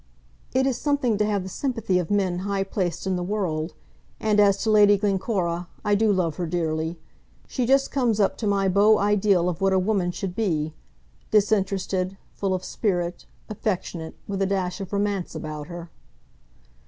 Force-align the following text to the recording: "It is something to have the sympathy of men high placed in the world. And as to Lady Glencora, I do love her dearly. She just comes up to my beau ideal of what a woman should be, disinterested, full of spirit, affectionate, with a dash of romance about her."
"It 0.51 0.65
is 0.65 0.79
something 0.79 1.19
to 1.19 1.25
have 1.25 1.43
the 1.43 1.47
sympathy 1.49 1.99
of 1.99 2.09
men 2.09 2.39
high 2.39 2.63
placed 2.63 3.05
in 3.05 3.15
the 3.17 3.23
world. 3.23 3.75
And 4.19 4.39
as 4.39 4.57
to 4.63 4.71
Lady 4.71 4.97
Glencora, 4.97 5.67
I 5.85 5.93
do 5.93 6.11
love 6.11 6.37
her 6.37 6.47
dearly. 6.47 6.97
She 7.47 7.67
just 7.67 7.91
comes 7.91 8.19
up 8.19 8.35
to 8.37 8.47
my 8.47 8.67
beau 8.67 8.97
ideal 8.97 9.47
of 9.47 9.61
what 9.61 9.73
a 9.73 9.77
woman 9.77 10.09
should 10.09 10.35
be, 10.35 10.73
disinterested, 11.29 12.17
full 12.33 12.55
of 12.55 12.63
spirit, 12.65 13.27
affectionate, 13.47 14.15
with 14.27 14.41
a 14.41 14.47
dash 14.47 14.81
of 14.81 14.91
romance 14.91 15.35
about 15.35 15.67
her." 15.67 15.91